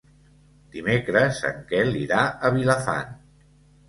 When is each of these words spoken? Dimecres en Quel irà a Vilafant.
Dimecres 0.75 1.41
en 1.49 1.59
Quel 1.71 1.99
irà 2.05 2.21
a 2.49 2.51
Vilafant. 2.57 3.13